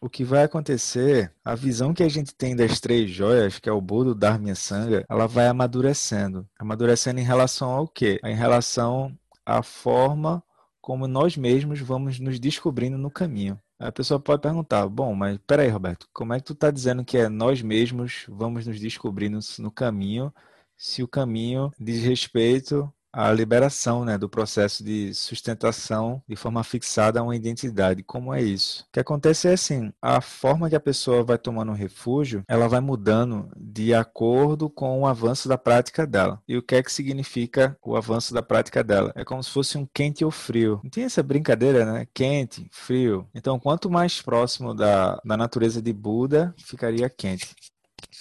[0.00, 3.72] o que vai acontecer, a visão que a gente tem das três joias, que é
[3.72, 6.48] o Buda, o Dharma e Sangha, ela vai amadurecendo.
[6.58, 8.18] Amadurecendo em relação ao quê?
[8.24, 10.42] Em relação à forma
[10.80, 13.60] como nós mesmos vamos nos descobrindo no caminho.
[13.78, 17.18] A pessoa pode perguntar, bom, mas peraí, Roberto, como é que tu está dizendo que
[17.18, 20.32] é nós mesmos vamos nos descobrindo no caminho,
[20.76, 27.20] se o caminho diz respeito a liberação né, do processo de sustentação de forma fixada
[27.20, 28.02] a uma identidade.
[28.02, 28.84] Como é isso?
[28.88, 32.68] O que acontece é assim, a forma que a pessoa vai tomando um refúgio, ela
[32.68, 36.40] vai mudando de acordo com o avanço da prática dela.
[36.46, 39.12] E o que é que significa o avanço da prática dela?
[39.14, 40.80] É como se fosse um quente ou frio.
[40.82, 42.06] Não tem essa brincadeira, né?
[42.14, 43.28] Quente, frio.
[43.34, 47.54] Então, quanto mais próximo da, da natureza de Buda, ficaria quente.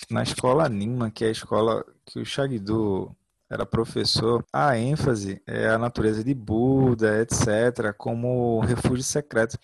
[0.09, 3.15] Na escola Nima, que é a escola que o Shagdu
[3.49, 9.57] era professor, a ênfase é a natureza de Buda, etc., como refúgio secreto.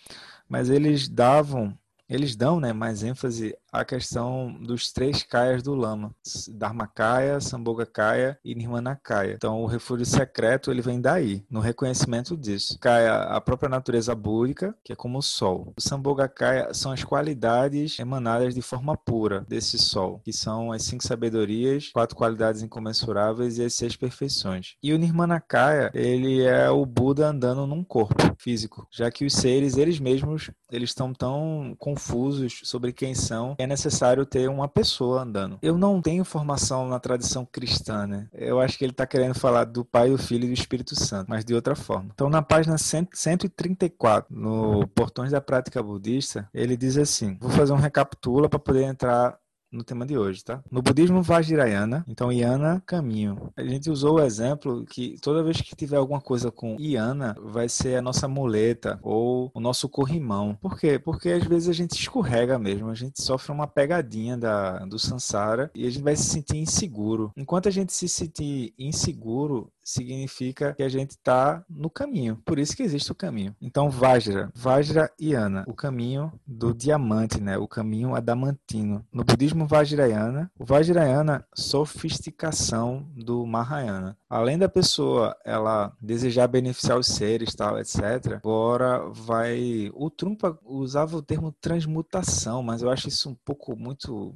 [0.50, 1.78] Mas eles davam,
[2.10, 6.14] eles dão né, mais ênfase a questão dos três kayas do Lama,
[6.49, 9.34] Dharmakaya, Sambhogakaya e Nirmanakaya.
[9.34, 12.77] Então, o refúgio secreto ele vem daí, no reconhecimento disso.
[12.80, 15.74] Kaya, a própria natureza búdica, que é como o sol.
[15.77, 21.05] O Sambhogakaya são as qualidades emanadas de forma pura desse sol, que são as cinco
[21.05, 24.76] sabedorias, quatro qualidades incomensuráveis e as seis perfeições.
[24.82, 29.77] E o Nirmanakaya, ele é o Buda andando num corpo físico, já que os seres,
[29.77, 35.60] eles mesmos, eles estão tão confusos sobre quem são é necessário ter uma pessoa andando.
[35.62, 38.27] Eu não tenho formação na tradição cristã, né?
[38.34, 41.30] Eu acho que ele está querendo falar do Pai, do Filho e do Espírito Santo,
[41.30, 42.10] mas de outra forma.
[42.13, 47.77] Então, na página 134, no Portões da Prática Budista, ele diz assim: vou fazer um
[47.77, 49.38] recapitula para poder entrar
[49.76, 50.63] no tema de hoje, tá?
[50.71, 53.51] No budismo Vajrayana, então Yana, caminho.
[53.55, 57.68] A gente usou o exemplo que toda vez que tiver alguma coisa com Yana, vai
[57.68, 60.57] ser a nossa muleta ou o nosso corrimão.
[60.62, 60.98] Por quê?
[60.98, 65.69] Porque às vezes a gente escorrega mesmo, a gente sofre uma pegadinha da, do Sansara
[65.75, 67.31] e a gente vai se sentir inseguro.
[67.35, 72.42] Enquanto a gente se sentir inseguro, significa que a gente está no caminho.
[72.44, 73.56] Por isso que existe o caminho.
[73.62, 77.56] Então, Vajra, Vajra Yana, o caminho do diamante, né?
[77.58, 79.06] O caminho adamantino.
[79.14, 84.18] No budismo Vajrayana, o Vajrayana, sofisticação do Mahayana.
[84.28, 88.34] Além da pessoa ela desejar beneficiar os seres, tal, etc.
[88.38, 94.34] Agora vai o Trumpa usava o termo transmutação, mas eu acho isso um pouco muito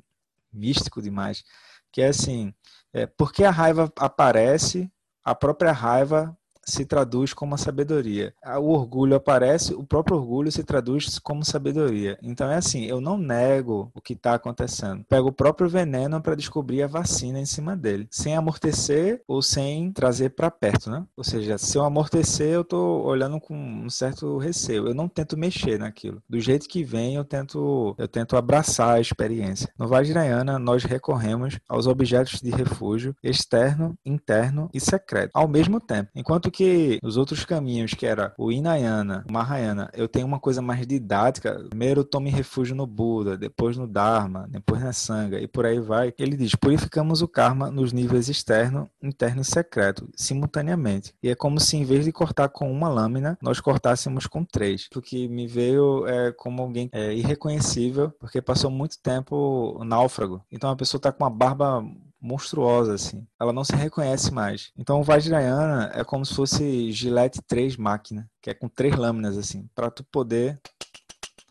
[0.53, 1.43] místico demais,
[1.91, 2.53] que é assim,
[2.93, 4.91] é, porque a raiva aparece
[5.23, 8.33] a própria raiva se traduz como sabedoria.
[8.61, 12.17] O orgulho aparece, o próprio orgulho se traduz como sabedoria.
[12.21, 15.03] Então é assim, eu não nego o que está acontecendo.
[15.07, 19.91] Pego o próprio veneno para descobrir a vacina em cima dele, sem amortecer ou sem
[19.91, 21.05] trazer para perto, né?
[21.17, 24.87] Ou seja, se eu amortecer, eu estou olhando com um certo receio.
[24.87, 26.21] Eu não tento mexer naquilo.
[26.29, 29.71] Do jeito que vem, eu tento, eu tento abraçar a experiência.
[29.77, 36.09] No Vajrayana, nós recorremos aos objetos de refúgio externo, interno e secreto ao mesmo tempo.
[36.15, 40.41] Enquanto que que os outros caminhos, que era o Inayana, o Mahayana, eu tenho uma
[40.41, 41.53] coisa mais didática.
[41.69, 45.79] Primeiro eu tome refúgio no Buda, depois no Dharma, depois na Sangha e por aí
[45.79, 46.13] vai.
[46.19, 51.13] Ele diz: purificamos o karma nos níveis externo, interno e secreto, simultaneamente.
[51.23, 54.89] E é como se em vez de cortar com uma lâmina, nós cortássemos com três.
[54.93, 60.43] O que me veio é como alguém é, irreconhecível, porque passou muito tempo náufrago.
[60.51, 61.81] Então a pessoa está com uma barba
[62.21, 63.25] monstruosa, assim.
[63.39, 64.71] Ela não se reconhece mais.
[64.77, 69.37] Então o Vajrayana é como se fosse Gillette 3 máquina, que é com três lâminas,
[69.37, 70.59] assim, para tu poder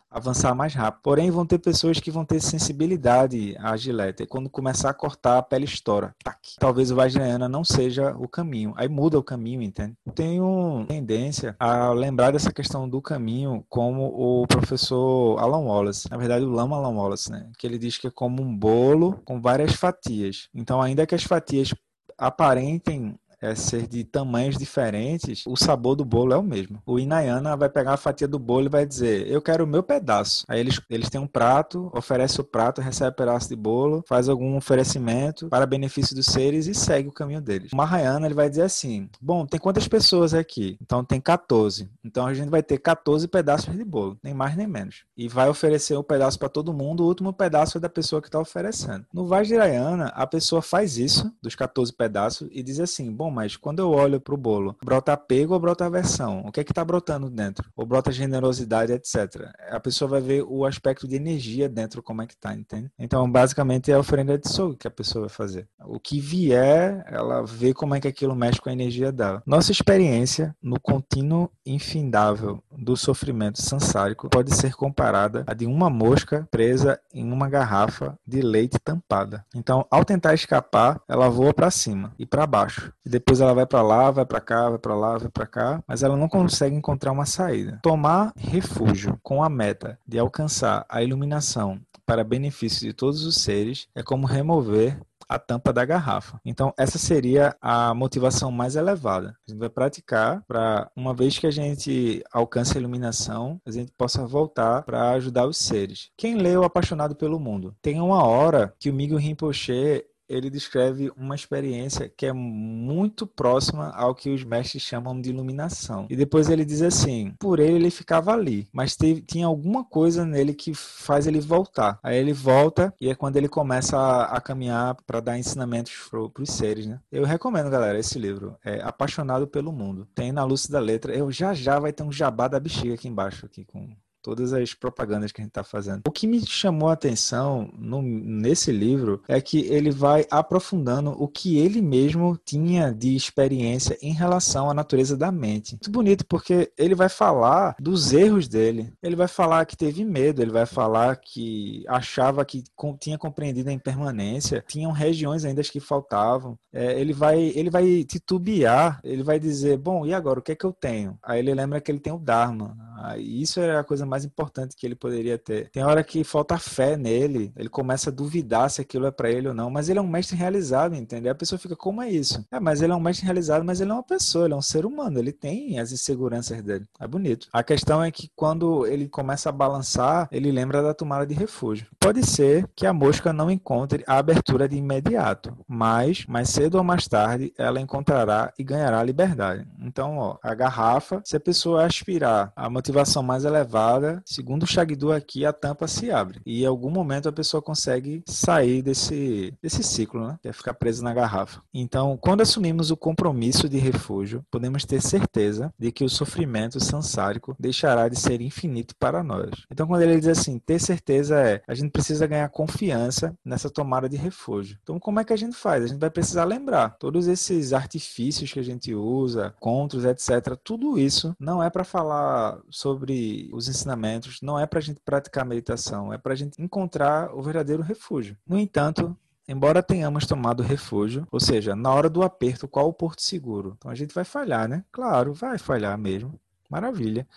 [0.09, 1.01] avançar mais rápido.
[1.03, 4.23] Porém, vão ter pessoas que vão ter sensibilidade à gilete.
[4.23, 6.15] E quando começar a cortar, a pele estoura.
[6.23, 6.39] Tac.
[6.59, 8.73] Talvez o Vajrayana não seja o caminho.
[8.75, 9.95] Aí muda o caminho, entende?
[10.15, 16.09] Tenho tendência a lembrar dessa questão do caminho como o professor Alan Wallace.
[16.09, 17.49] Na verdade, o Lama Alan Wallace, né?
[17.57, 20.49] Que ele diz que é como um bolo com várias fatias.
[20.53, 21.73] Então, ainda que as fatias
[22.17, 26.81] aparentem é, ser de tamanhos diferentes, o sabor do bolo é o mesmo.
[26.85, 29.83] O Inayana vai pegar a fatia do bolo e vai dizer: Eu quero o meu
[29.83, 30.43] pedaço.
[30.47, 34.29] Aí eles, eles têm um prato, oferece o prato, recebe um pedaço de bolo, faz
[34.29, 37.71] algum oferecimento para benefício dos seres e segue o caminho deles.
[37.71, 40.77] O Mahayana ele vai dizer assim: Bom, tem quantas pessoas aqui?
[40.81, 41.89] Então tem 14.
[42.03, 45.03] Então a gente vai ter 14 pedaços de bolo, nem mais nem menos.
[45.15, 48.27] E vai oferecer um pedaço para todo mundo, o último pedaço é da pessoa que
[48.27, 49.05] está oferecendo.
[49.13, 53.79] No Vajrayana, a pessoa faz isso, dos 14 pedaços, e diz assim: Bom, mas quando
[53.79, 56.43] eu olho para o bolo, brota apego ou brota aversão?
[56.45, 57.69] O que é que está brotando dentro?
[57.75, 59.49] Ou brota generosidade, etc.
[59.69, 62.91] A pessoa vai ver o aspecto de energia dentro, como é que tá, entende?
[62.97, 65.67] Então, basicamente, é a oferenda de soul que a pessoa vai fazer.
[65.85, 69.43] O que vier, ela vê como é que aquilo mexe com a energia dela.
[69.45, 76.47] Nossa experiência no contínuo infindável do sofrimento sansárico pode ser comparada a de uma mosca
[76.49, 79.45] presa em uma garrafa de leite tampada.
[79.53, 82.93] Então, ao tentar escapar, ela voa para cima e para baixo.
[83.05, 85.83] E depois ela vai para lá, vai para cá, vai para lá, vai para cá,
[85.85, 87.79] mas ela não consegue encontrar uma saída.
[87.83, 93.87] Tomar refúgio com a meta de alcançar a iluminação para benefício de todos os seres
[93.93, 96.41] é como remover a tampa da garrafa.
[96.43, 99.35] Então, essa seria a motivação mais elevada.
[99.47, 103.91] A gente vai praticar para, uma vez que a gente alcance a iluminação, a gente
[103.95, 106.09] possa voltar para ajudar os seres.
[106.17, 107.75] Quem leu Apaixonado pelo Mundo?
[107.79, 113.89] Tem uma hora que o Miguel Rinpoche ele descreve uma experiência que é muito próxima
[113.95, 116.05] ao que os mestres chamam de iluminação.
[116.09, 120.25] E depois ele diz assim: por ele ele ficava ali, mas teve, tinha alguma coisa
[120.25, 121.99] nele que faz ele voltar.
[122.03, 126.43] Aí ele volta e é quando ele começa a, a caminhar para dar ensinamentos para
[126.43, 126.99] os seres, né?
[127.11, 128.55] Eu recomendo, galera, esse livro.
[128.63, 130.07] É Apaixonado pelo Mundo.
[130.13, 131.13] Tem na luz da letra.
[131.13, 133.89] Eu já já vai ter um jabá da bexiga aqui embaixo aqui com
[134.29, 136.03] todas as propagandas que a gente está fazendo.
[136.07, 141.27] O que me chamou a atenção no, nesse livro é que ele vai aprofundando o
[141.27, 145.73] que ele mesmo tinha de experiência em relação à natureza da mente.
[145.73, 148.93] Muito bonito, porque ele vai falar dos erros dele.
[149.01, 152.63] Ele vai falar que teve medo, ele vai falar que achava que
[152.99, 156.57] tinha compreendido a impermanência, tinham regiões ainda que faltavam.
[156.71, 160.39] É, ele, vai, ele vai titubear, ele vai dizer: Bom, e agora?
[160.39, 161.17] O que é que eu tenho?
[161.23, 162.77] Aí ele lembra que ele tem o Dharma.
[163.17, 165.69] Isso é a coisa mais importante que ele poderia ter.
[165.71, 169.47] Tem hora que falta fé nele, ele começa a duvidar se aquilo é para ele
[169.47, 171.31] ou não, mas ele é um mestre realizado, entendeu?
[171.31, 172.45] A pessoa fica, como é isso?
[172.51, 174.61] É, mas ele é um mestre realizado, mas ele é uma pessoa, ele é um
[174.61, 176.85] ser humano, ele tem as inseguranças dele.
[176.99, 177.47] É bonito.
[177.53, 181.87] A questão é que quando ele começa a balançar, ele lembra da tomada de refúgio.
[181.99, 186.83] Pode ser que a mosca não encontre a abertura de imediato, mas mais cedo ou
[186.83, 189.67] mais tarde ela encontrará e ganhará liberdade.
[189.81, 192.88] Então, ó, a garrafa, se a pessoa aspirar a motivação
[193.23, 196.41] mais elevada, segundo o Shagdu aqui, a tampa se abre.
[196.45, 200.37] E em algum momento a pessoa consegue sair desse, desse ciclo, né?
[200.41, 201.61] Que é ficar preso na garrafa.
[201.73, 207.55] Então, quando assumimos o compromisso de refúgio, podemos ter certeza de que o sofrimento sansárico
[207.59, 209.49] deixará de ser infinito para nós.
[209.71, 214.09] Então, quando ele diz assim, ter certeza é, a gente precisa ganhar confiança nessa tomada
[214.09, 214.77] de refúgio.
[214.81, 215.83] Então, como é que a gente faz?
[215.83, 220.57] A gente vai precisar lembrar todos esses artifícios que a gente usa, contos, etc.
[220.63, 225.45] Tudo isso não é para falar sobre os ensinamentos não é para a gente praticar
[225.45, 228.37] meditação, é para a gente encontrar o verdadeiro refúgio.
[228.47, 233.21] No entanto, embora tenhamos tomado refúgio, ou seja, na hora do aperto, qual o porto
[233.21, 233.75] seguro?
[233.77, 234.85] Então a gente vai falhar, né?
[234.93, 236.39] Claro, vai falhar mesmo.
[236.69, 237.27] Maravilha.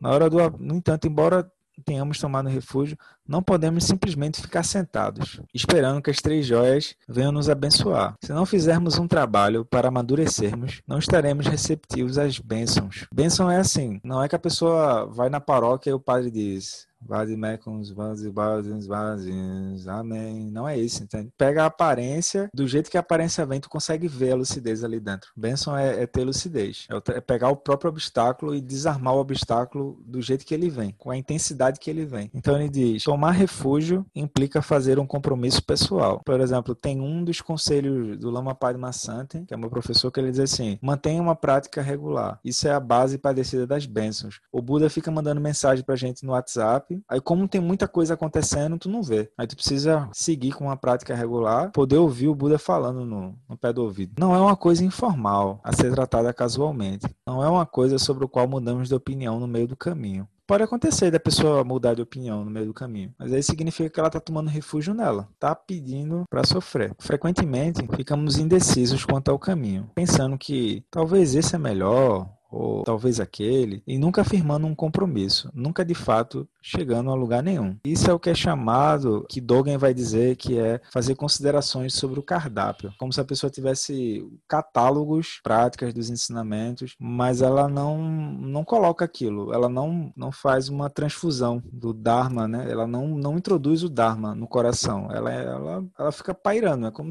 [0.00, 1.48] Na hora do, no entanto, embora
[1.84, 7.48] tenhamos tomado refúgio, não podemos simplesmente ficar sentados, esperando que as três joias venham nos
[7.48, 8.14] abençoar.
[8.22, 13.06] Se não fizermos um trabalho para amadurecermos, não estaremos receptivos às bênçãos.
[13.12, 16.86] Bênção é assim, não é que a pessoa vai na paróquia e o padre diz:
[17.04, 20.50] Vadimecums, vazios, vazios, amém.
[20.50, 21.30] Não é isso, entende?
[21.36, 25.00] Pega a aparência, do jeito que a aparência vem, tu consegue ver a lucidez ali
[25.00, 25.30] dentro.
[25.36, 26.86] Benção é, é ter lucidez.
[26.90, 30.94] É, é pegar o próprio obstáculo e desarmar o obstáculo do jeito que ele vem,
[30.96, 32.30] com a intensidade que ele vem.
[32.32, 36.22] Então ele diz: tomar refúgio implica fazer um compromisso pessoal.
[36.24, 40.18] Por exemplo, tem um dos conselhos do Lama Padma Sante, que é meu professor, que
[40.18, 42.40] ele diz assim: mantenha uma prática regular.
[42.44, 44.40] Isso é a base para a descida das bênçãos.
[44.50, 48.78] O Buda fica mandando mensagem pra gente no WhatsApp Aí, como tem muita coisa acontecendo,
[48.78, 49.30] tu não vê.
[49.36, 53.56] Aí tu precisa seguir com uma prática regular, poder ouvir o Buda falando no, no
[53.56, 54.14] pé do ouvido.
[54.18, 57.06] Não é uma coisa informal a ser tratada casualmente.
[57.26, 60.62] Não é uma coisa sobre o qual mudamos de opinião no meio do caminho pode
[60.62, 64.08] acontecer da pessoa mudar de opinião no meio do caminho, mas aí significa que ela
[64.08, 66.94] está tomando refúgio nela, está pedindo para sofrer.
[66.98, 73.82] Frequentemente ficamos indecisos quanto ao caminho, pensando que talvez esse é melhor ou talvez aquele,
[73.86, 77.76] e nunca firmando um compromisso, nunca de fato chegando a lugar nenhum.
[77.84, 82.20] Isso é o que é chamado, que Dogen vai dizer que é fazer considerações sobre
[82.20, 88.64] o cardápio, como se a pessoa tivesse catálogos, práticas dos ensinamentos, mas ela não não
[88.64, 92.70] coloca aquilo, ela não não faz uma transfusão do Dharma, né?
[92.70, 97.10] Ela não não introduz o Dharma no coração, ela ela, ela fica pairando, é como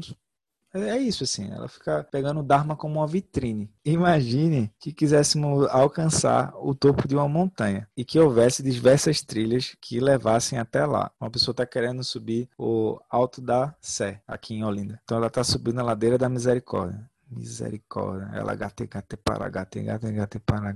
[0.74, 3.70] é isso, assim, ela fica pegando o Dharma como uma vitrine.
[3.84, 10.00] Imagine que quiséssemos alcançar o topo de uma montanha e que houvesse diversas trilhas que
[10.00, 11.10] levassem até lá.
[11.20, 15.00] Uma pessoa está querendo subir o Alto da Sé, aqui em Olinda.
[15.04, 18.30] Então ela está subindo a ladeira da Misericórdia Misericórdia.
[18.34, 20.72] Ela gate, gate, para, gate, gate, para.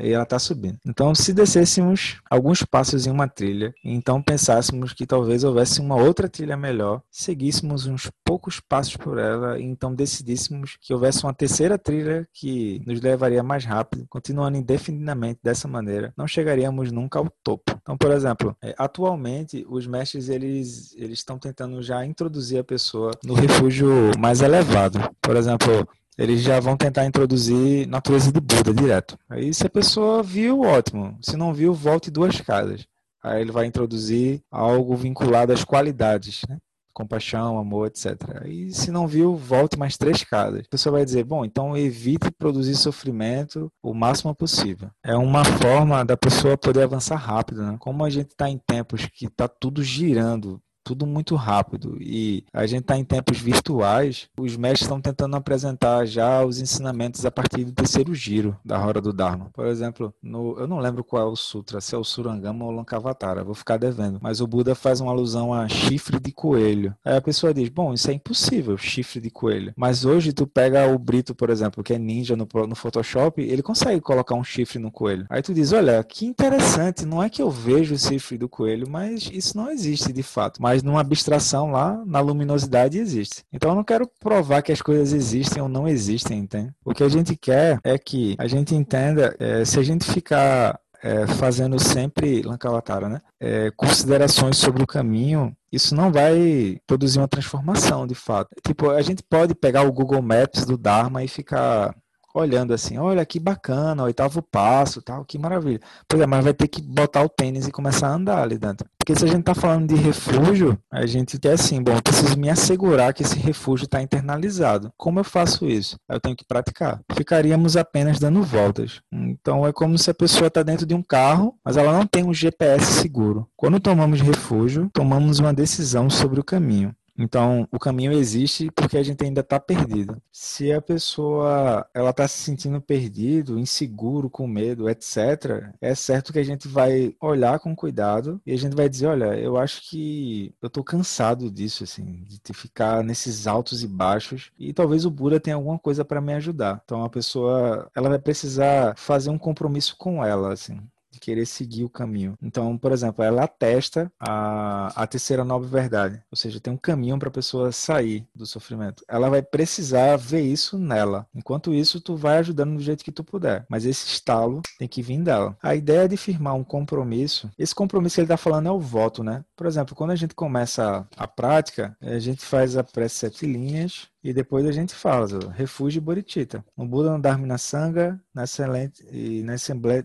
[0.00, 0.78] E ela tá subindo.
[0.86, 6.28] Então, se descêssemos alguns passos em uma trilha, então pensássemos que talvez houvesse uma outra
[6.28, 11.78] trilha melhor, seguíssemos uns poucos passos por ela, e então decidíssemos que houvesse uma terceira
[11.78, 17.72] trilha que nos levaria mais rápido, continuando indefinidamente dessa maneira, não chegaríamos nunca ao topo.
[17.82, 23.12] Então, por exemplo, é, atualmente os mestres eles eles estão tentando já introduzir a pessoa
[23.24, 24.98] no refúgio mais elevado.
[25.20, 25.79] Por exemplo,
[26.20, 29.18] eles já vão tentar introduzir natureza de Buda direto.
[29.28, 31.16] Aí se a pessoa viu, ótimo.
[31.22, 32.86] Se não viu, volte duas casas.
[33.22, 36.58] Aí ele vai introduzir algo vinculado às qualidades, né?
[36.92, 38.44] compaixão, amor, etc.
[38.44, 40.66] E se não viu, volte mais três casas.
[40.66, 44.90] A pessoa vai dizer, bom, então evite produzir sofrimento o máximo possível.
[45.02, 47.76] É uma forma da pessoa poder avançar rápido, né?
[47.78, 52.66] Como a gente está em tempos que está tudo girando tudo muito rápido e a
[52.66, 57.64] gente está em tempos virtuais, os mestres estão tentando apresentar já os ensinamentos a partir
[57.64, 59.50] do terceiro giro da Roda do Dharma.
[59.52, 62.70] Por exemplo, no, eu não lembro qual é o sutra, se é o Surangama ou
[62.70, 66.94] o Lankavatara, vou ficar devendo, mas o Buda faz uma alusão a chifre de coelho.
[67.04, 69.72] Aí a pessoa diz, bom, isso é impossível, chifre de coelho.
[69.76, 73.62] Mas hoje tu pega o Brito, por exemplo, que é ninja no, no Photoshop, ele
[73.62, 75.26] consegue colocar um chifre no coelho.
[75.28, 78.88] Aí tu diz, olha, que interessante, não é que eu vejo o chifre do coelho,
[78.88, 80.60] mas isso não existe de fato.
[80.60, 83.42] Mas mas numa abstração lá, na luminosidade existe.
[83.52, 86.72] Então eu não quero provar que as coisas existem ou não existem, entende?
[86.84, 90.78] O que a gente quer é que a gente entenda, é, se a gente ficar
[91.02, 93.20] é, fazendo sempre, Lankavatara, né?
[93.40, 98.50] É, considerações sobre o caminho, isso não vai produzir uma transformação de fato.
[98.64, 101.96] Tipo, a gente pode pegar o Google Maps do Dharma e ficar
[102.34, 105.80] olhando assim, olha que bacana, oitavo passo, tal, que maravilha.
[106.08, 108.88] Pois é, mas vai ter que botar o tênis e começar a andar ali dentro.
[108.98, 112.38] Porque se a gente está falando de refúgio, a gente quer assim, bom, eu preciso
[112.38, 114.92] me assegurar que esse refúgio está internalizado.
[114.96, 115.96] Como eu faço isso?
[116.08, 117.00] Eu tenho que praticar.
[117.14, 119.00] Ficaríamos apenas dando voltas.
[119.10, 122.24] Então é como se a pessoa está dentro de um carro, mas ela não tem
[122.24, 123.48] um GPS seguro.
[123.56, 126.94] Quando tomamos refúgio, tomamos uma decisão sobre o caminho.
[127.20, 130.16] Então, o caminho existe porque a gente ainda está perdido.
[130.32, 136.38] Se a pessoa ela está se sentindo perdido, inseguro, com medo, etc., é certo que
[136.38, 140.54] a gente vai olhar com cuidado e a gente vai dizer, olha, eu acho que
[140.62, 145.38] eu estou cansado disso, assim, de ficar nesses altos e baixos e talvez o Buda
[145.38, 146.80] tenha alguma coisa para me ajudar.
[146.86, 150.80] Então, a pessoa ela vai precisar fazer um compromisso com ela, assim
[151.20, 152.34] querer seguir o caminho.
[152.42, 157.18] Então, por exemplo, ela atesta a, a terceira nobre verdade, ou seja, tem um caminho
[157.18, 159.04] para a pessoa sair do sofrimento.
[159.08, 161.26] Ela vai precisar ver isso nela.
[161.34, 165.02] Enquanto isso, tu vai ajudando do jeito que tu puder, mas esse estalo tem que
[165.02, 165.56] vir dela.
[165.62, 169.22] A ideia de firmar um compromisso, esse compromisso que ele está falando é o voto,
[169.22, 169.44] né?
[169.56, 174.08] Por exemplo, quando a gente começa a, prática, a gente faz a prece sete linhas,
[174.22, 176.64] e depois a gente fala, refúgio Bodhicitta.
[176.76, 180.04] No Buda, no Dharma na Sangha, na excelente, e na Assembleia,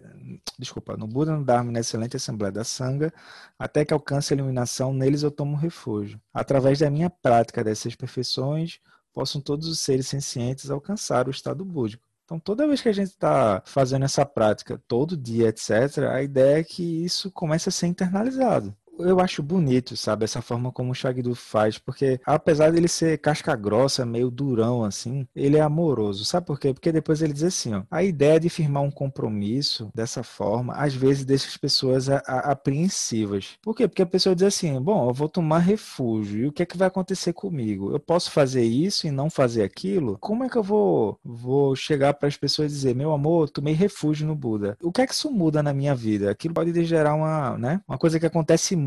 [0.58, 3.14] desculpa, no Buda, no Dharma na excelente Assembleia da Sangha,
[3.60, 6.20] até que alcance a iluminação, neles eu tomo refúgio.
[6.34, 8.80] Através da minha prática dessas perfeições,
[9.14, 12.04] possam todos os seres sencientes alcançar o estado búdico.
[12.24, 16.60] Então, toda vez que a gente está fazendo essa prática, todo dia, etc., a ideia
[16.60, 20.96] é que isso comece a ser internalizado eu acho bonito, sabe, essa forma como o
[20.96, 26.26] Shagdu faz, porque apesar dele ser casca grossa, meio durão assim, ele é amoroso.
[26.26, 26.74] Sabe por quê?
[26.74, 30.94] Porque depois ele diz assim, ó, a ideia de firmar um compromisso dessa forma, às
[30.94, 33.58] vezes deixa as pessoas a, a, apreensivas.
[33.62, 33.88] Por quê?
[33.88, 36.78] Porque a pessoa diz assim, bom, eu vou tomar refúgio, e o que é que
[36.78, 37.92] vai acontecer comigo?
[37.92, 40.18] Eu posso fazer isso e não fazer aquilo?
[40.20, 43.74] Como é que eu vou, vou chegar para as pessoas e dizer, meu amor, tomei
[43.74, 44.78] refúgio no Buda?
[44.82, 46.32] O que é que isso muda na minha vida?
[46.32, 48.85] Aquilo pode gerar uma, né, uma coisa que acontece muito,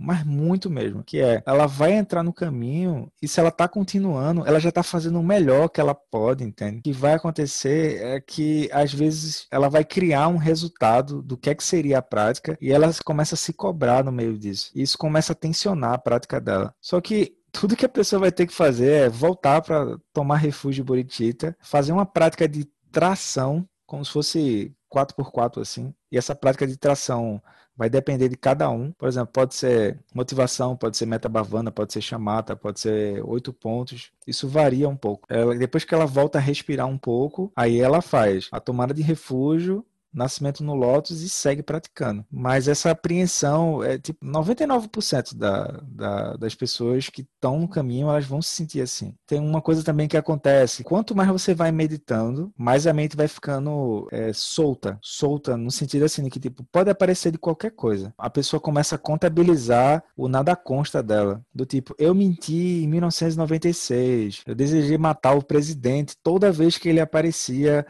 [0.00, 4.46] mas muito mesmo, que é ela vai entrar no caminho e se ela tá continuando,
[4.46, 6.78] ela já tá fazendo o melhor que ela pode, entende?
[6.78, 11.50] O que vai acontecer é que às vezes ela vai criar um resultado do que
[11.50, 14.70] é que seria a prática e ela começa a se cobrar no meio disso.
[14.74, 16.74] E isso começa a tensionar a prática dela.
[16.80, 20.84] Só que tudo que a pessoa vai ter que fazer é voltar para tomar refúgio
[20.84, 25.94] Boritita, fazer uma prática de tração, como se fosse 4x4 assim.
[26.10, 27.42] E essa prática de tração
[27.78, 28.90] vai depender de cada um.
[28.92, 34.10] Por exemplo, pode ser motivação, pode ser metabavana, pode ser chamata, pode ser oito pontos.
[34.26, 35.26] Isso varia um pouco.
[35.30, 39.00] Ela, depois que ela volta a respirar um pouco, aí ela faz a tomada de
[39.00, 42.24] refúgio nascimento no Lotus e segue praticando.
[42.30, 48.26] Mas essa apreensão é tipo 99% da, da, das pessoas que estão no caminho, elas
[48.26, 49.14] vão se sentir assim.
[49.26, 53.28] Tem uma coisa também que acontece, quanto mais você vai meditando, mais a mente vai
[53.28, 58.12] ficando é, solta, solta no sentido assim que tipo pode aparecer de qualquer coisa.
[58.18, 64.42] A pessoa começa a contabilizar o nada consta dela, do tipo eu menti em 1996,
[64.46, 67.86] eu desejei matar o presidente toda vez que ele aparecia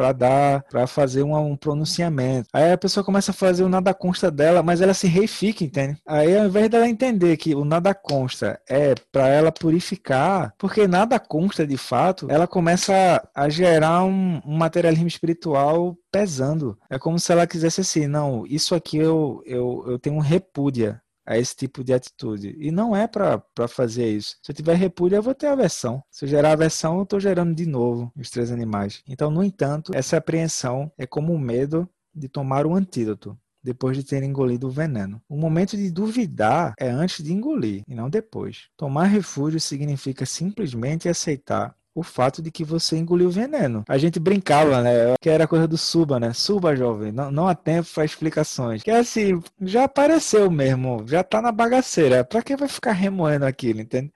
[0.00, 2.48] para dar, para fazer um, um, pronunciamento.
[2.54, 5.98] Aí a pessoa começa a fazer o nada consta dela, mas ela se reifica, entende?
[6.06, 11.20] Aí ao invés dela entender que o nada consta é para ela purificar, porque nada
[11.20, 16.78] consta de fato, ela começa a, gerar um, um materialismo espiritual pesando.
[16.88, 21.38] É como se ela quisesse assim, não, isso aqui eu, eu, eu tenho repúdia a
[21.38, 22.56] esse tipo de atitude.
[22.58, 24.36] E não é para fazer isso.
[24.42, 26.02] Se eu tiver repúdio, eu vou ter aversão.
[26.10, 29.00] Se eu gerar aversão, eu estou gerando de novo os três animais.
[29.08, 34.02] Então, no entanto, essa apreensão é como o medo de tomar o antídoto depois de
[34.02, 35.22] ter engolido o veneno.
[35.28, 38.68] O momento de duvidar é antes de engolir e não depois.
[38.76, 43.84] Tomar refúgio significa simplesmente aceitar o fato de que você engoliu veneno.
[43.88, 45.14] A gente brincava, né?
[45.20, 46.32] Que era coisa do suba, né?
[46.32, 47.12] Suba, jovem.
[47.12, 48.82] Não, não há tempo para explicações.
[48.82, 52.24] Que é assim, já apareceu mesmo, já tá na bagaceira.
[52.24, 54.12] Pra que vai ficar remoendo aquilo, entende?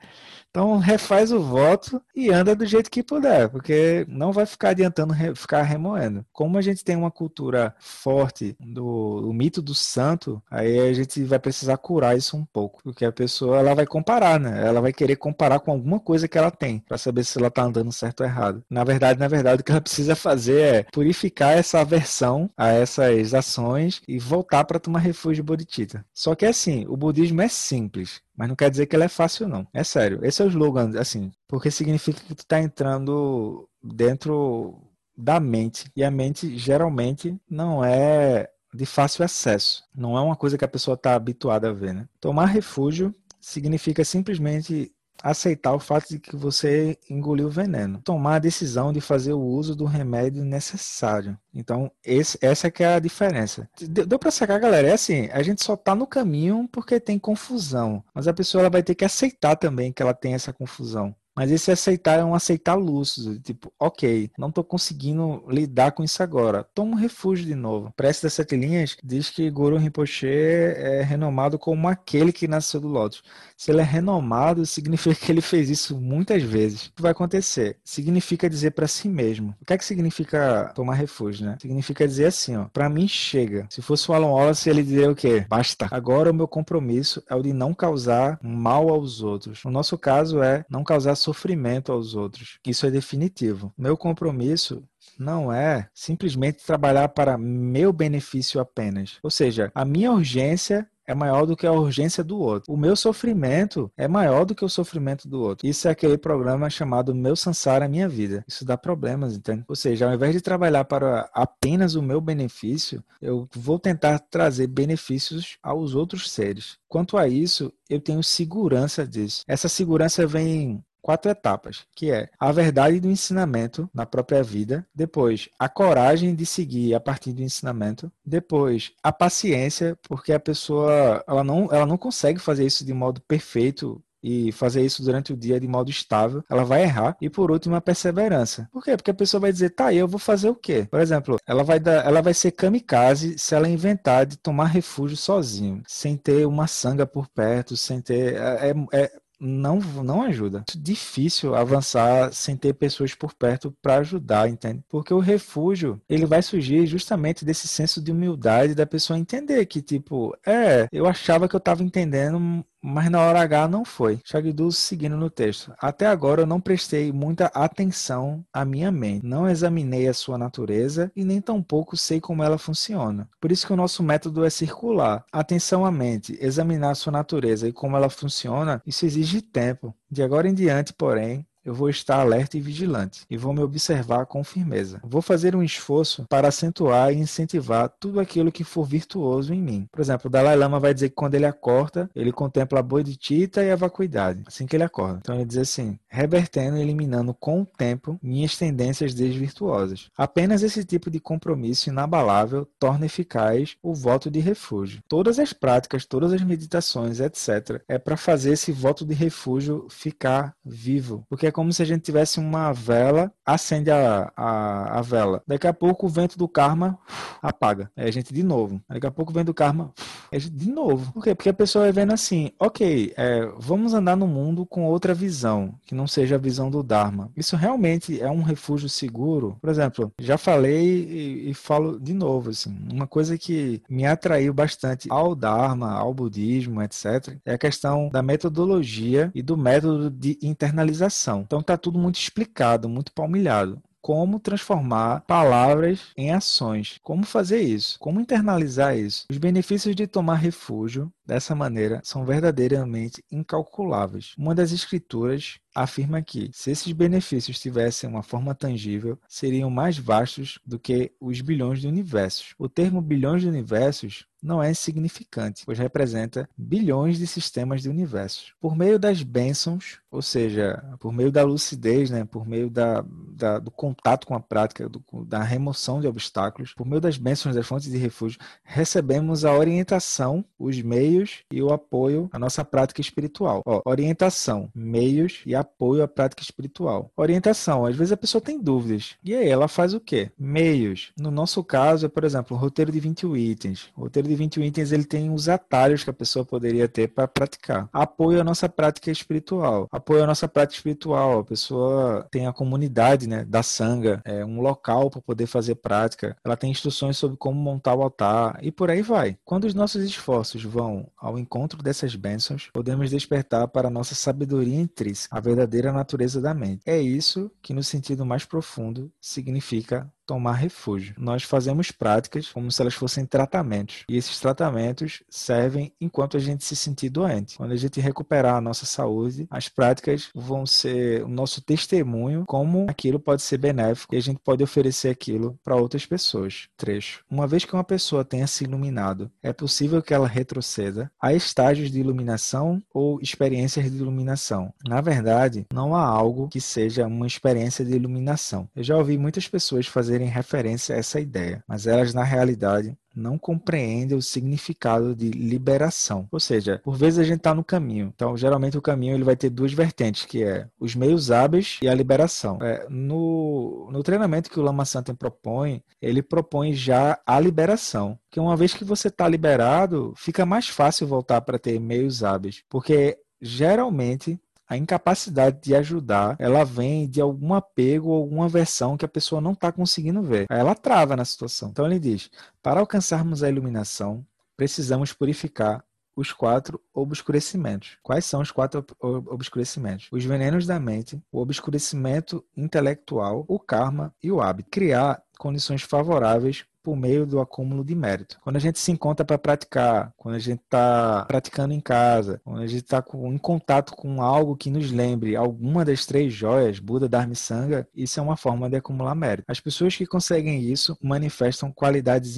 [0.55, 5.13] Então refaz o voto e anda do jeito que puder, porque não vai ficar adiantando
[5.13, 6.25] re, ficar remoendo.
[6.33, 11.41] Como a gente tem uma cultura forte do, mito do santo, aí a gente vai
[11.41, 14.65] precisar curar isso um pouco, porque a pessoa ela vai comparar, né?
[14.65, 17.65] Ela vai querer comparar com alguma coisa que ela tem para saber se ela tá
[17.65, 18.63] andando certo ou errado.
[18.71, 23.35] Na verdade, na verdade, o que ela precisa fazer é purificar essa aversão a essas
[23.35, 26.07] ações e voltar para tomar refúgio bodhicitta.
[26.15, 28.23] Só que assim, o budismo é simples.
[28.37, 29.67] Mas não quer dizer que ela é fácil, não.
[29.73, 30.25] É sério.
[30.25, 34.81] Esse é o slogan, assim, porque significa que tu está entrando dentro
[35.17, 35.91] da mente.
[35.95, 39.85] E a mente geralmente não é de fácil acesso.
[39.95, 42.09] Não é uma coisa que a pessoa está habituada a ver, né?
[42.21, 44.91] Tomar refúgio significa simplesmente
[45.23, 49.41] aceitar o fato de que você engoliu o veneno, tomar a decisão de fazer o
[49.41, 51.39] uso do remédio necessário.
[51.55, 53.69] Então, esse, essa que é a diferença.
[53.81, 54.89] Deu, deu para sacar, galera?
[54.89, 58.71] É assim, a gente só tá no caminho porque tem confusão, mas a pessoa ela
[58.71, 61.15] vai ter que aceitar também que ela tem essa confusão.
[61.37, 66.23] Mas esse aceitar é um aceitar lúcido, tipo, ok, não estou conseguindo lidar com isso
[66.23, 66.65] agora.
[66.75, 67.93] Toma um refúgio de novo.
[67.97, 72.89] Prece das Sete Linhas diz que Guru Rinpoche é renomado como aquele que nasceu do
[72.89, 73.23] Lótus.
[73.57, 76.87] Se ele é renomado, significa que ele fez isso muitas vezes.
[76.87, 77.79] O que vai acontecer?
[77.85, 79.55] Significa dizer para si mesmo.
[79.61, 81.57] O que é que significa tomar refúgio, né?
[81.61, 83.67] Significa dizer assim, ó, para mim chega.
[83.71, 85.45] Se fosse o Alan Wallace, ele diria o quê?
[85.49, 85.89] Basta.
[85.91, 89.63] Agora o meu compromisso é o de não causar mal aos outros.
[89.65, 92.59] No nosso caso é não causar sofrimento aos outros.
[92.67, 93.73] Isso é definitivo.
[93.77, 94.83] Meu compromisso
[95.19, 99.19] não é simplesmente trabalhar para meu benefício apenas.
[99.23, 102.73] Ou seja, a minha urgência é maior do que a urgência do outro.
[102.73, 105.67] O meu sofrimento é maior do que o sofrimento do outro.
[105.67, 108.45] Isso é aquele programa chamado Meu Sansara Minha Vida.
[108.49, 109.65] Isso dá problemas, entende?
[109.69, 114.67] Ou seja, ao invés de trabalhar para apenas o meu benefício, eu vou tentar trazer
[114.67, 116.79] benefícios aos outros seres.
[116.89, 119.43] Quanto a isso, eu tenho segurança disso.
[119.47, 125.51] Essa segurança vem quatro etapas, que é a verdade do ensinamento na própria vida, depois
[125.59, 131.45] a coragem de seguir a partir do ensinamento, depois a paciência, porque a pessoa ela
[131.45, 135.61] não, ela não consegue fazer isso de modo perfeito e fazer isso durante o dia
[135.61, 137.15] de modo estável, ela vai errar.
[137.21, 138.67] E por último, a perseverança.
[138.73, 138.97] Por quê?
[138.97, 140.89] Porque a pessoa vai dizer, tá, eu vou fazer o quê?
[140.91, 145.19] Por exemplo, ela vai dar, ela vai ser kamikaze se ela inventar de tomar refúgio
[145.19, 148.37] sozinho, sem ter uma sanga por perto, sem ter.
[148.37, 150.65] É, é, é não, não ajuda.
[150.75, 154.83] É difícil avançar sem ter pessoas por perto para ajudar, entende?
[154.89, 159.83] Porque o refúgio, ele vai surgir justamente desse senso de humildade da pessoa entender que,
[159.83, 164.21] tipo, é, eu achava que eu estava entendendo mas na hora H não foi.
[164.23, 165.73] Shagdu seguindo no texto.
[165.79, 171.11] Até agora eu não prestei muita atenção à minha mente, não examinei a sua natureza
[171.17, 173.27] e nem tampouco sei como ela funciona.
[173.41, 175.25] Por isso que o nosso método é circular.
[175.33, 179.95] Atenção à mente, examinar a sua natureza e como ela funciona, isso exige tempo.
[180.11, 184.27] De agora em diante, porém, eu vou estar alerta e vigilante e vou me observar
[184.27, 185.01] com firmeza.
[185.03, 189.89] Vou fazer um esforço para acentuar e incentivar tudo aquilo que for virtuoso em mim.
[189.91, 193.63] Por exemplo, o Dalai Lama vai dizer que quando ele acorda, ele contempla a bodhicitta
[193.63, 195.19] e a vacuidade, assim que ele acorda.
[195.23, 200.11] Então ele diz assim: revertendo e eliminando com o tempo minhas tendências desvirtuosas.
[200.17, 205.03] Apenas esse tipo de compromisso inabalável torna eficaz o voto de refúgio.
[205.09, 210.55] Todas as práticas, todas as meditações, etc., é para fazer esse voto de refúgio ficar
[210.65, 211.25] vivo.
[211.29, 215.41] Porque como se a gente tivesse uma vela, acende a, a, a vela.
[215.47, 216.99] Daqui a pouco o vento do karma
[217.41, 217.91] apaga.
[217.97, 218.83] Aí a gente de novo.
[218.89, 219.93] Daqui a pouco o vento do karma
[220.33, 221.13] a gente de novo.
[221.13, 221.35] Por quê?
[221.35, 225.75] Porque a pessoa vai vendo assim, ok, é, vamos andar no mundo com outra visão,
[225.87, 227.31] que não seja a visão do Dharma.
[227.37, 229.57] Isso realmente é um refúgio seguro?
[229.61, 234.53] Por exemplo, já falei e, e falo de novo, assim, uma coisa que me atraiu
[234.53, 240.39] bastante ao Dharma, ao budismo, etc., é a questão da metodologia e do método de
[240.43, 241.44] internalização.
[241.45, 247.01] Então tá tudo muito explicado, muito palmilhado como transformar palavras em ações.
[247.03, 247.99] Como fazer isso?
[247.99, 249.25] Como internalizar isso?
[249.31, 254.35] Os benefícios de tomar refúgio dessa maneira são verdadeiramente incalculáveis.
[254.37, 260.59] Uma das escrituras afirma que, se esses benefícios tivessem uma forma tangível, seriam mais vastos
[260.65, 262.55] do que os bilhões de universos.
[262.59, 268.53] O termo bilhões de universos não é insignificante, pois representa bilhões de sistemas de universos.
[268.61, 273.59] Por meio das bênçãos, ou seja, por meio da lucidez, né, por meio da, da
[273.59, 277.67] do contato com a prática, do, da remoção de obstáculos, por meio das bênçãos das
[277.67, 281.14] fontes de refúgio, recebemos a orientação, os meios
[281.51, 283.63] e o apoio à nossa prática espiritual.
[283.65, 287.11] Ó, orientação, meios e apoio à prática espiritual.
[287.17, 289.17] Orientação, às vezes a pessoa tem dúvidas.
[289.25, 290.31] E aí, ela faz o quê?
[290.39, 291.13] Meios.
[291.19, 293.89] No nosso caso, é, por exemplo, um roteiro de 21 itens.
[293.97, 297.09] O roteiro de de 21 itens ele tem os atalhos que a pessoa poderia ter
[297.09, 297.89] para praticar.
[297.93, 299.89] Apoio à nossa prática espiritual.
[299.91, 301.41] Apoio à nossa prática espiritual.
[301.41, 306.37] A pessoa tem a comunidade né, da sanga, é um local para poder fazer prática.
[306.45, 309.39] Ela tem instruções sobre como montar o altar e por aí vai.
[309.45, 315.37] Quando os nossos esforços vão ao encontro dessas bênçãos, podemos despertar para nossa sabedoria intrínseca,
[315.37, 316.83] a verdadeira natureza da mente.
[316.87, 321.15] É isso que, no sentido mais profundo, significa tomar refúgio.
[321.19, 324.05] Nós fazemos práticas como se elas fossem tratamentos.
[324.09, 327.57] E esses tratamentos servem enquanto a gente se sentir doente.
[327.57, 332.87] Quando a gente recuperar a nossa saúde, as práticas vão ser o nosso testemunho como
[332.89, 336.69] aquilo pode ser benéfico e a gente pode oferecer aquilo para outras pessoas.
[336.77, 337.25] Trecho.
[337.31, 341.91] Uma vez que uma pessoa tenha se iluminado, é possível que ela retroceda a estágios
[341.91, 344.73] de iluminação ou experiências de iluminação.
[344.87, 348.69] Na verdade, não há algo que seja uma experiência de iluminação.
[348.75, 352.97] Eu já ouvi muitas pessoas fazer fazerem referência a essa ideia, mas elas na realidade
[353.15, 356.27] não compreendem o significado de liberação.
[356.33, 358.13] Ou seja, por vezes a gente está no caminho.
[358.15, 361.89] Então, geralmente o caminho ele vai ter duas vertentes, que é os meios hábeis e
[361.89, 362.59] a liberação.
[362.61, 368.19] É, no, no treinamento que o Lama Santa propõe, ele propõe já a liberação.
[368.31, 372.65] Que uma vez que você está liberado, fica mais fácil voltar para ter meios hábeis.
[372.69, 379.05] Porque geralmente a incapacidade de ajudar, ela vem de algum apego ou alguma versão que
[379.05, 380.47] a pessoa não está conseguindo ver.
[380.49, 381.69] Aí ela trava na situação.
[381.71, 382.31] Então ele diz:
[382.63, 384.25] para alcançarmos a iluminação,
[384.57, 385.85] precisamos purificar
[386.17, 387.99] os quatro obscurecimentos.
[388.03, 390.09] Quais são os quatro obscurecimentos?
[390.13, 394.71] Os venenos da mente, o obscurecimento intelectual, o karma e o hábito.
[394.71, 398.39] Criar condições favoráveis por meio do acúmulo de mérito.
[398.43, 402.61] Quando a gente se encontra para praticar, quando a gente está praticando em casa, quando
[402.61, 407.09] a gente está em contato com algo que nos lembre alguma das três joias, Buda,
[407.09, 409.47] Dharma e Sangha, isso é uma forma de acumular mérito.
[409.49, 412.37] As pessoas que conseguem isso manifestam qualidades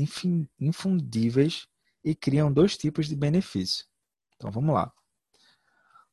[0.61, 1.67] infundíveis
[2.05, 3.85] e criam dois tipos de benefício.
[4.37, 4.93] Então vamos lá.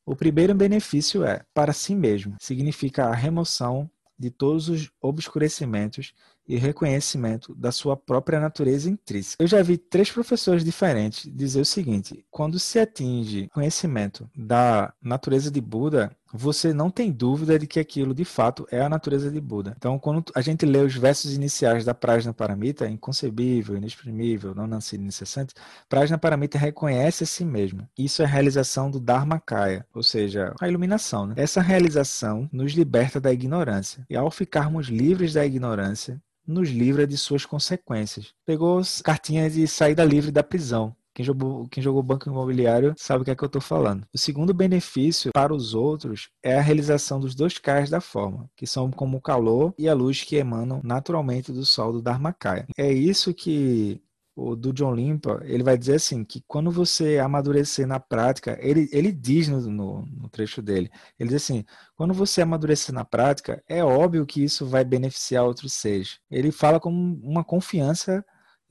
[0.04, 6.12] O primeiro benefício é para si mesmo, significa a remoção de todos os obscurecimentos
[6.46, 9.42] e reconhecimento da sua própria natureza intrínseca.
[9.42, 15.50] Eu já vi três professores diferentes dizer o seguinte: quando se atinge conhecimento da natureza
[15.50, 19.40] de Buda, você não tem dúvida de que aquilo de fato é a natureza de
[19.40, 19.74] Buda.
[19.76, 25.04] Então, quando a gente lê os versos iniciais da Prajna Paramita, inconcebível, inexprimível, não nascido
[25.04, 25.54] incessante,
[25.88, 27.88] Prajna Paramita reconhece a si mesmo.
[27.96, 31.26] Isso é a realização do Dharmakaya, ou seja, a iluminação.
[31.26, 31.34] Né?
[31.36, 34.04] Essa realização nos liberta da ignorância.
[34.10, 38.34] E ao ficarmos livres da ignorância, nos livra de suas consequências.
[38.44, 40.94] Pegou cartinha de saída livre da prisão.
[41.14, 44.06] Quem jogou, quem jogou banco imobiliário sabe o que é que eu estou falando.
[44.12, 48.66] O segundo benefício para os outros é a realização dos dois cais da forma, que
[48.66, 52.66] são como o calor e a luz que emanam naturalmente do sol do Dharmakaya.
[52.76, 54.02] É isso que
[54.36, 58.88] o do John Limpa, ele vai dizer assim, que quando você amadurecer na prática, ele,
[58.92, 63.62] ele diz no, no, no, trecho dele, ele diz assim, quando você amadurecer na prática,
[63.68, 66.18] é óbvio que isso vai beneficiar outros seres.
[66.30, 68.24] Ele fala com uma confiança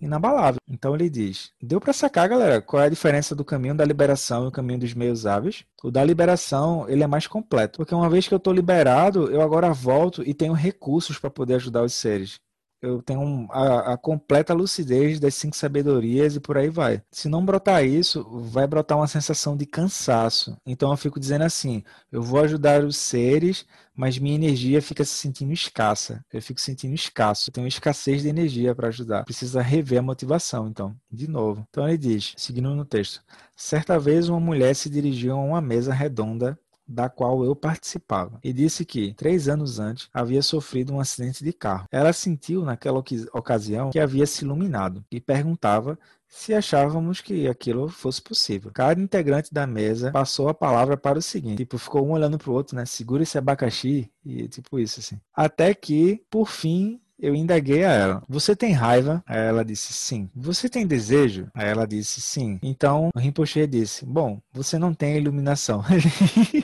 [0.03, 0.59] inabalável.
[0.67, 4.45] Então ele diz, deu para sacar, galera, qual é a diferença do caminho da liberação
[4.45, 5.63] e o caminho dos meios hábeis?
[5.83, 9.41] O da liberação, ele é mais completo, porque uma vez que eu estou liberado, eu
[9.41, 12.39] agora volto e tenho recursos para poder ajudar os seres.
[12.83, 17.01] Eu tenho a, a, completa lucidez das cinco sabedorias e por aí vai.
[17.09, 20.57] Se não brotar isso, vai brotar uma sensação de cansaço.
[20.65, 23.65] Então eu fico dizendo assim: eu vou ajudar os seres,
[23.95, 26.25] mas minha energia fica se sentindo escassa.
[26.31, 27.49] Eu fico sentindo escasso.
[27.49, 29.23] Eu tenho escassez de energia para ajudar.
[29.23, 31.65] Precisa rever a motivação, então, de novo.
[31.69, 33.21] Então ele diz, seguindo no texto:
[33.55, 38.51] certa vez uma mulher se dirigiu a uma mesa redonda da qual eu participava, e
[38.51, 41.87] disse que, três anos antes, havia sofrido um acidente de carro.
[41.91, 48.19] Ela sentiu, naquela ocasião, que havia se iluminado e perguntava se achávamos que aquilo fosse
[48.19, 48.71] possível.
[48.73, 52.49] Cada integrante da mesa passou a palavra para o seguinte, tipo, ficou um olhando para
[52.49, 52.85] o outro, né?
[52.85, 55.19] Segura esse abacaxi e tipo isso assim.
[55.35, 59.23] Até que, por fim, eu indaguei a ela: Você tem raiva?
[59.27, 60.29] Ela disse: Sim.
[60.35, 61.47] Você tem desejo?
[61.55, 62.59] Ela disse: Sim.
[62.61, 65.83] Então o Rinpoche disse: Bom, você não tem iluminação.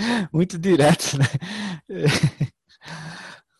[0.32, 1.24] Muito direto, né?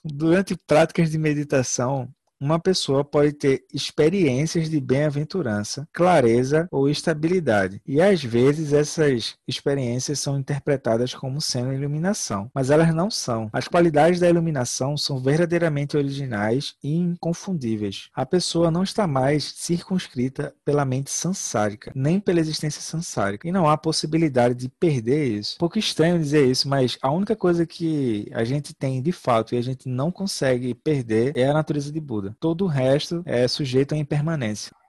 [0.05, 8.00] Durante práticas de meditação, uma pessoa pode ter experiências de bem-aventurança, clareza ou estabilidade, e
[8.00, 13.50] às vezes essas experiências são interpretadas como sendo iluminação, mas elas não são.
[13.53, 18.09] As qualidades da iluminação são verdadeiramente originais e inconfundíveis.
[18.14, 23.68] A pessoa não está mais circunscrita pela mente sansárica, nem pela existência sansárica, e não
[23.68, 25.57] há possibilidade de perder isso.
[25.59, 29.59] Pouco estranho dizer isso, mas a única coisa que a gente tem de fato e
[29.59, 32.30] a gente não consegue perder é a natureza de Buda.
[32.38, 34.73] Todo o resto é sujeito à impermanência.